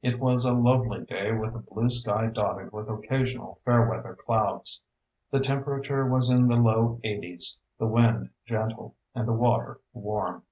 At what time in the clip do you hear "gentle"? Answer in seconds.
8.46-8.94